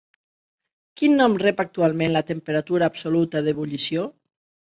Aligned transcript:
Quin 1.01 1.13
nom 1.19 1.35
rep 1.43 1.61
actualment 1.63 2.15
la 2.15 2.23
temperatura 2.31 2.89
absoluta 2.93 3.45
d'ebullició? 3.51 4.09